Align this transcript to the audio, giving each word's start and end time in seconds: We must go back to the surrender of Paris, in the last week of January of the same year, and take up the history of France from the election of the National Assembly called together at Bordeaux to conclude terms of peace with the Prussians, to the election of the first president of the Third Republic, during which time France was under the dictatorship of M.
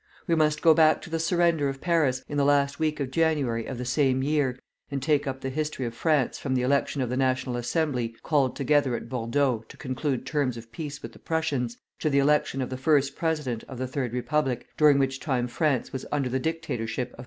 We 0.25 0.33
must 0.33 0.63
go 0.63 0.73
back 0.73 0.99
to 1.03 1.11
the 1.11 1.19
surrender 1.19 1.69
of 1.69 1.79
Paris, 1.79 2.23
in 2.27 2.35
the 2.37 2.43
last 2.43 2.79
week 2.79 2.99
of 2.99 3.11
January 3.11 3.67
of 3.67 3.77
the 3.77 3.85
same 3.85 4.23
year, 4.23 4.57
and 4.89 4.99
take 4.99 5.27
up 5.27 5.41
the 5.41 5.51
history 5.51 5.85
of 5.85 5.93
France 5.93 6.39
from 6.39 6.55
the 6.55 6.63
election 6.63 7.03
of 7.03 7.09
the 7.11 7.17
National 7.17 7.55
Assembly 7.55 8.15
called 8.23 8.55
together 8.55 8.95
at 8.95 9.09
Bordeaux 9.09 9.63
to 9.69 9.77
conclude 9.77 10.25
terms 10.25 10.57
of 10.57 10.71
peace 10.71 11.03
with 11.03 11.13
the 11.13 11.19
Prussians, 11.19 11.77
to 11.99 12.09
the 12.09 12.17
election 12.17 12.63
of 12.63 12.71
the 12.71 12.77
first 12.77 13.15
president 13.15 13.63
of 13.65 13.77
the 13.77 13.85
Third 13.85 14.11
Republic, 14.11 14.65
during 14.75 14.97
which 14.97 15.19
time 15.19 15.47
France 15.47 15.93
was 15.93 16.03
under 16.11 16.29
the 16.29 16.39
dictatorship 16.39 17.09
of 17.09 17.19
M. 17.19 17.19